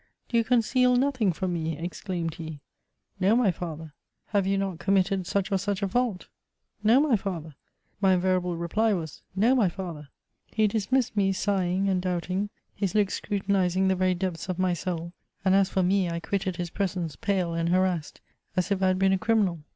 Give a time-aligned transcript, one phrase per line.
[0.29, 2.59] "Do you ccmceal nothing from me?" exclaimed he.
[3.19, 3.93] '*No, my Father.*'
[4.29, 6.25] Have you not committed such or such a fiiult
[6.83, 7.53] ?""No, my Father.
[8.01, 10.09] My invariable reply was" No, my Father
[10.47, 15.13] He dismissed me sighing and doubting, his look scrutinizing the very depths of my soul;
[15.45, 18.21] and, as for me, I quitted his presence, pale and harassed,
[18.55, 19.59] as if I had been a criminal.